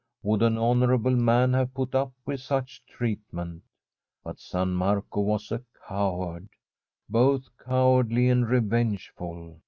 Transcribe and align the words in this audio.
Would 0.23 0.41
an 0.41 0.57
honourable 0.57 1.15
man 1.15 1.53
have 1.53 1.75
put 1.75 1.93
up 1.93 2.11
with 2.25 2.39
such 2.41 2.83
treatment? 2.87 3.61
But 4.23 4.39
San 4.39 4.71
Marco 4.71 5.21
was 5.21 5.51
a 5.51 5.61
coward— 5.87 6.49
both 7.07 7.55
cowardly 7.63 8.27
and 8.27 8.49
revengeful. 8.49 9.59